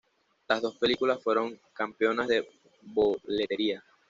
[0.47, 2.49] Las dos películas fueron "campeonas de
[2.81, 3.83] boletería".